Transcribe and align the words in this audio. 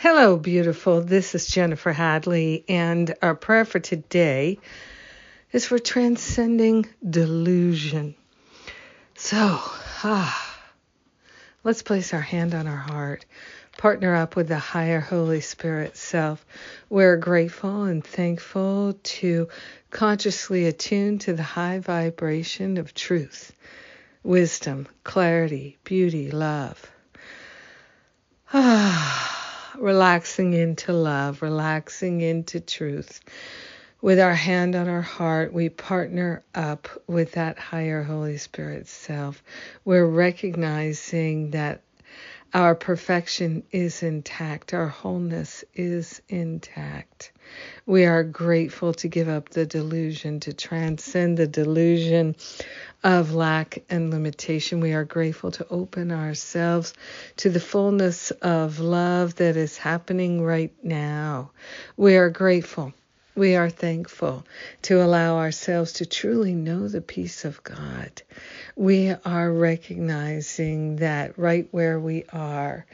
Hello, 0.00 0.36
beautiful. 0.36 1.00
This 1.00 1.34
is 1.34 1.48
Jennifer 1.48 1.90
Hadley, 1.90 2.64
and 2.68 3.12
our 3.20 3.34
prayer 3.34 3.64
for 3.64 3.80
today 3.80 4.60
is 5.50 5.66
for 5.66 5.80
transcending 5.80 6.86
delusion. 7.04 8.14
So, 9.16 9.38
ah, 10.04 10.60
let's 11.64 11.82
place 11.82 12.14
our 12.14 12.20
hand 12.20 12.54
on 12.54 12.68
our 12.68 12.76
heart, 12.76 13.26
partner 13.76 14.14
up 14.14 14.36
with 14.36 14.46
the 14.46 14.58
higher 14.60 15.00
Holy 15.00 15.40
Spirit 15.40 15.96
self. 15.96 16.46
We're 16.88 17.16
grateful 17.16 17.82
and 17.82 18.04
thankful 18.04 19.00
to 19.02 19.48
consciously 19.90 20.66
attune 20.66 21.18
to 21.18 21.32
the 21.32 21.42
high 21.42 21.80
vibration 21.80 22.76
of 22.76 22.94
truth, 22.94 23.52
wisdom, 24.22 24.86
clarity, 25.02 25.76
beauty, 25.82 26.30
love. 26.30 26.88
Ah 28.54 29.37
relaxing 29.78 30.52
into 30.52 30.92
love, 30.92 31.42
relaxing 31.42 32.20
into 32.20 32.60
truth. 32.60 33.20
With 34.00 34.20
our 34.20 34.34
hand 34.34 34.76
on 34.76 34.88
our 34.88 35.02
heart, 35.02 35.52
we 35.52 35.68
partner 35.68 36.42
up 36.54 36.88
with 37.06 37.32
that 37.32 37.58
higher 37.58 38.02
Holy 38.02 38.36
Spirit 38.38 38.86
self. 38.86 39.42
We're 39.84 40.06
recognizing 40.06 41.50
that 41.50 41.82
our 42.54 42.74
perfection 42.74 43.62
is 43.72 44.02
intact, 44.02 44.72
our 44.72 44.88
wholeness 44.88 45.64
is 45.74 46.22
intact. 46.28 47.32
We 47.88 48.04
are 48.04 48.22
grateful 48.22 48.92
to 48.96 49.08
give 49.08 49.30
up 49.30 49.48
the 49.48 49.66
delusion, 49.66 50.40
to 50.40 50.52
transcend 50.52 51.38
the 51.38 51.46
delusion 51.46 52.36
of 53.02 53.34
lack 53.34 53.82
and 53.88 54.10
limitation. 54.10 54.80
We 54.80 54.92
are 54.92 55.06
grateful 55.06 55.52
to 55.52 55.66
open 55.70 56.12
ourselves 56.12 56.92
to 57.38 57.48
the 57.48 57.60
fullness 57.60 58.30
of 58.42 58.78
love 58.78 59.36
that 59.36 59.56
is 59.56 59.78
happening 59.78 60.42
right 60.42 60.74
now. 60.84 61.50
We 61.96 62.18
are 62.18 62.30
grateful. 62.30 62.92
We 63.38 63.54
are 63.54 63.70
thankful 63.70 64.44
to 64.82 65.00
allow 65.00 65.36
ourselves 65.36 65.92
to 65.92 66.06
truly 66.06 66.56
know 66.56 66.88
the 66.88 67.00
peace 67.00 67.44
of 67.44 67.62
God. 67.62 68.20
We 68.74 69.14
are 69.24 69.52
recognizing 69.52 70.96
that 70.96 71.38
right 71.38 71.68
where 71.70 72.00
we 72.00 72.24
are, 72.32 72.84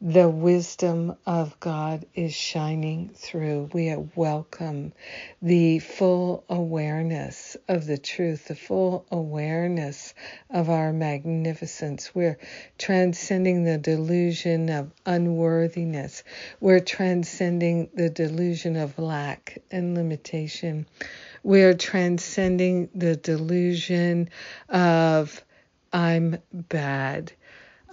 the 0.00 0.28
wisdom 0.28 1.16
of 1.26 1.58
God 1.58 2.06
is 2.14 2.32
shining 2.32 3.08
through. 3.08 3.70
We 3.72 3.92
welcome 4.14 4.92
the 5.42 5.80
full 5.80 6.44
awareness 6.48 7.56
of 7.66 7.86
the 7.86 7.98
truth, 7.98 8.46
the 8.46 8.54
full 8.54 9.04
awareness 9.10 10.14
of 10.50 10.70
our 10.70 10.92
magnificence. 10.92 12.14
We're 12.14 12.38
transcending 12.78 13.64
the 13.64 13.78
delusion 13.78 14.70
of 14.70 14.92
unworthiness. 15.04 16.22
We're 16.60 16.78
transcending 16.78 17.88
the 17.94 18.10
delusion 18.10 18.76
of 18.76 18.96
lack 19.00 19.58
and 19.72 19.87
limitation. 19.94 20.86
We're 21.42 21.74
transcending 21.74 22.88
the 22.94 23.16
delusion 23.16 24.28
of 24.68 25.44
I'm 25.92 26.38
bad. 26.52 27.32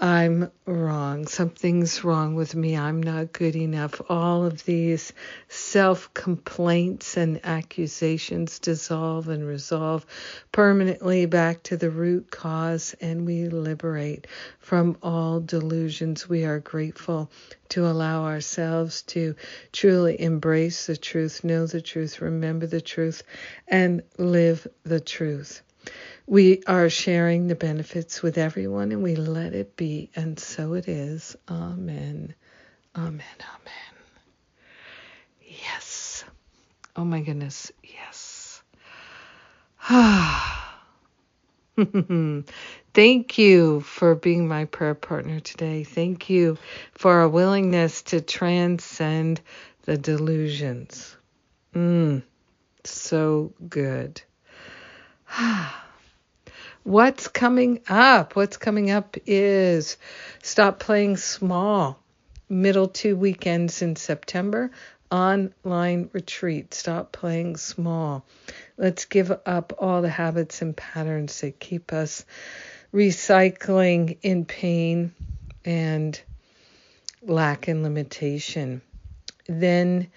I'm 0.01 0.51
wrong. 0.65 1.25
Something's 1.25 2.03
wrong 2.03 2.35
with 2.35 2.53
me. 2.53 2.75
I'm 2.75 3.01
not 3.01 3.31
good 3.31 3.55
enough. 3.55 4.01
All 4.09 4.45
of 4.45 4.65
these 4.65 5.13
self 5.47 6.13
complaints 6.13 7.15
and 7.15 7.39
accusations 7.45 8.59
dissolve 8.59 9.29
and 9.29 9.47
resolve 9.47 10.05
permanently 10.51 11.27
back 11.27 11.63
to 11.63 11.77
the 11.77 11.89
root 11.89 12.29
cause, 12.29 12.93
and 12.99 13.25
we 13.25 13.47
liberate 13.47 14.27
from 14.59 14.97
all 15.01 15.39
delusions. 15.39 16.27
We 16.27 16.43
are 16.43 16.59
grateful 16.59 17.31
to 17.69 17.87
allow 17.87 18.25
ourselves 18.25 19.01
to 19.03 19.35
truly 19.71 20.19
embrace 20.19 20.87
the 20.87 20.97
truth, 20.97 21.45
know 21.45 21.67
the 21.67 21.81
truth, 21.81 22.19
remember 22.19 22.67
the 22.67 22.81
truth, 22.81 23.23
and 23.67 24.03
live 24.17 24.67
the 24.83 24.99
truth. 24.99 25.61
We 26.27 26.63
are 26.67 26.89
sharing 26.89 27.47
the 27.47 27.55
benefits 27.55 28.23
with 28.23 28.37
everyone 28.37 28.91
and 28.91 29.03
we 29.03 29.15
let 29.15 29.53
it 29.53 29.75
be, 29.75 30.09
and 30.15 30.39
so 30.39 30.73
it 30.73 30.87
is. 30.87 31.35
Amen. 31.49 32.33
Amen. 32.95 33.21
Amen. 33.41 33.95
Yes. 35.41 36.23
Oh 36.95 37.05
my 37.05 37.21
goodness. 37.21 37.71
Yes. 37.83 38.61
Ah. 39.89 40.81
Thank 42.93 43.37
you 43.37 43.81
for 43.81 44.15
being 44.15 44.47
my 44.47 44.65
prayer 44.65 44.95
partner 44.95 45.41
today. 45.41 45.83
Thank 45.83 46.29
you 46.29 46.57
for 46.93 47.21
a 47.21 47.29
willingness 47.29 48.03
to 48.03 48.21
transcend 48.21 49.41
the 49.83 49.97
delusions. 49.97 51.17
Mm, 51.75 52.23
so 52.85 53.53
good. 53.67 54.21
What's 56.83 57.27
coming 57.27 57.81
up? 57.87 58.35
What's 58.35 58.57
coming 58.57 58.91
up 58.91 59.17
is 59.25 59.97
Stop 60.43 60.79
Playing 60.79 61.17
Small. 61.17 61.99
Middle 62.47 62.87
two 62.87 63.15
weekends 63.15 63.81
in 63.81 63.95
September, 63.95 64.69
online 65.09 66.11
retreat. 66.13 66.75
Stop 66.75 67.11
playing 67.11 67.57
small. 67.57 68.23
Let's 68.77 69.05
give 69.05 69.31
up 69.31 69.73
all 69.79 70.03
the 70.03 70.09
habits 70.09 70.61
and 70.61 70.77
patterns 70.77 71.41
that 71.41 71.59
keep 71.59 71.91
us 71.91 72.23
recycling 72.93 74.19
in 74.21 74.45
pain 74.45 75.11
and 75.65 76.21
lack 77.23 77.67
and 77.67 77.81
limitation. 77.81 78.83
Then 79.47 80.11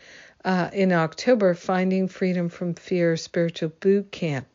uh, 0.45 0.69
in 0.75 0.93
October, 0.93 1.55
Finding 1.55 2.09
Freedom 2.09 2.51
from 2.51 2.75
Fear 2.75 3.17
Spiritual 3.17 3.73
Boot 3.81 4.13
Camp. 4.13 4.47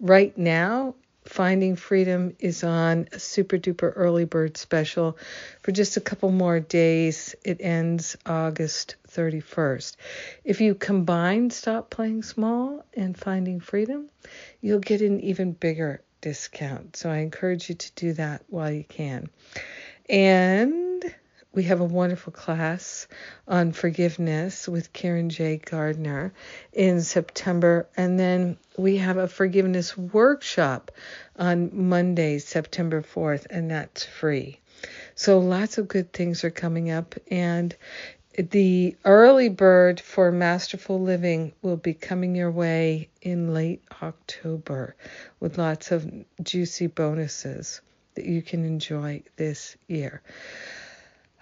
Right 0.00 0.36
now, 0.38 0.94
Finding 1.24 1.76
Freedom 1.76 2.34
is 2.38 2.64
on 2.64 3.08
a 3.12 3.18
super 3.18 3.58
duper 3.58 3.92
early 3.94 4.24
bird 4.24 4.56
special 4.56 5.18
for 5.62 5.72
just 5.72 5.96
a 5.96 6.00
couple 6.00 6.30
more 6.30 6.60
days. 6.60 7.34
It 7.44 7.58
ends 7.60 8.16
August 8.24 8.96
31st. 9.10 9.96
If 10.44 10.60
you 10.60 10.74
combine 10.74 11.50
Stop 11.50 11.90
Playing 11.90 12.22
Small 12.22 12.84
and 12.94 13.18
Finding 13.18 13.60
Freedom, 13.60 14.08
you'll 14.60 14.78
get 14.78 15.02
an 15.02 15.20
even 15.20 15.52
bigger 15.52 16.00
discount. 16.20 16.96
So 16.96 17.10
I 17.10 17.18
encourage 17.18 17.68
you 17.68 17.74
to 17.74 17.92
do 17.94 18.12
that 18.14 18.42
while 18.48 18.70
you 18.70 18.84
can. 18.84 19.28
And 20.08 20.87
we 21.52 21.64
have 21.64 21.80
a 21.80 21.84
wonderful 21.84 22.32
class 22.32 23.08
on 23.46 23.72
forgiveness 23.72 24.68
with 24.68 24.92
Karen 24.92 25.30
J. 25.30 25.56
Gardner 25.56 26.32
in 26.72 27.00
September. 27.00 27.88
And 27.96 28.18
then 28.18 28.58
we 28.76 28.98
have 28.98 29.16
a 29.16 29.28
forgiveness 29.28 29.96
workshop 29.96 30.90
on 31.36 31.70
Monday, 31.88 32.38
September 32.38 33.02
4th, 33.02 33.46
and 33.50 33.70
that's 33.70 34.04
free. 34.04 34.60
So 35.14 35.38
lots 35.38 35.78
of 35.78 35.88
good 35.88 36.12
things 36.12 36.44
are 36.44 36.50
coming 36.50 36.90
up. 36.90 37.14
And 37.30 37.74
the 38.36 38.96
early 39.04 39.48
bird 39.48 39.98
for 39.98 40.30
Masterful 40.30 41.00
Living 41.00 41.52
will 41.62 41.76
be 41.76 41.94
coming 41.94 42.36
your 42.36 42.52
way 42.52 43.08
in 43.20 43.52
late 43.52 43.82
October 44.00 44.94
with 45.40 45.58
lots 45.58 45.90
of 45.90 46.08
juicy 46.42 46.86
bonuses 46.86 47.80
that 48.14 48.26
you 48.26 48.42
can 48.42 48.64
enjoy 48.64 49.22
this 49.36 49.76
year. 49.88 50.22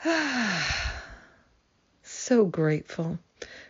so 2.02 2.44
grateful 2.44 3.18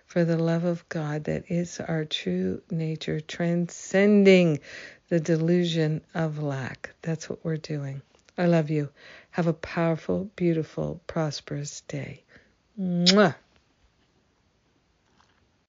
for 0.06 0.24
the 0.24 0.36
love 0.36 0.64
of 0.64 0.86
God 0.88 1.24
that 1.24 1.50
is 1.50 1.80
our 1.80 2.04
true 2.04 2.60
nature, 2.70 3.20
transcending 3.20 4.60
the 5.08 5.20
delusion 5.20 6.02
of 6.14 6.42
lack. 6.42 6.94
That's 7.02 7.30
what 7.30 7.44
we're 7.44 7.56
doing. 7.56 8.02
I 8.36 8.46
love 8.46 8.70
you. 8.70 8.90
Have 9.30 9.46
a 9.46 9.54
powerful, 9.54 10.30
beautiful, 10.36 11.00
prosperous 11.06 11.80
day. 11.82 12.22
Mwah. 12.78 13.34